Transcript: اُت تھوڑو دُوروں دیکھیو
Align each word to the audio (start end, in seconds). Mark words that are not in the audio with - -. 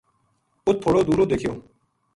اُت 0.65 0.75
تھوڑو 0.81 1.01
دُوروں 1.07 1.27
دیکھیو 1.31 1.53